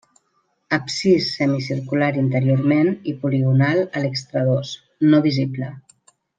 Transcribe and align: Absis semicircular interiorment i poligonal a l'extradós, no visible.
Absis 0.77 1.27
semicircular 1.33 2.09
interiorment 2.23 2.91
i 3.13 3.15
poligonal 3.27 3.85
a 4.01 4.05
l'extradós, 4.07 4.73
no 5.15 5.25
visible. 5.31 5.71